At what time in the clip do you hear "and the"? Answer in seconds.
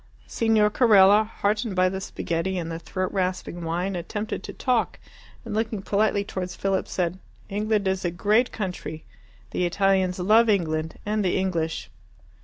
2.57-2.79, 11.05-11.37